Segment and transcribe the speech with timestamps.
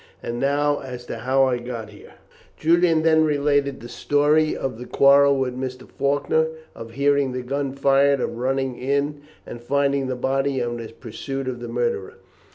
[0.23, 2.13] And now as to how I got here."
[2.57, 5.87] Julian then related the story of the quarrel with Mr.
[5.87, 10.79] Faulkner, of hearing the gun fired, of running in and finding the body, and of
[10.79, 12.15] his pursuit of the murderer.